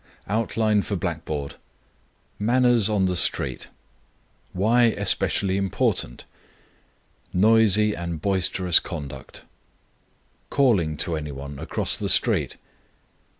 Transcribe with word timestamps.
OUTLINE 0.27 0.81
FOR 0.81 0.95
BLACKBOARD. 0.95 1.57
MANNERS 2.39 2.89
ON 2.89 3.05
THE 3.05 3.15
STREET. 3.15 3.67
Why 4.51 4.85
especially 4.85 5.57
important. 5.57 6.25
Noisy 7.35 7.93
and 7.93 8.19
boisterous 8.19 8.79
conduct. 8.79 9.43
_Calling 10.49 10.97
to 10.97 11.15
any 11.15 11.31
one 11.31 11.59
across 11.59 11.97
the 11.97 12.09
street. 12.09 12.57